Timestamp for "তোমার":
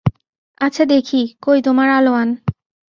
1.61-1.89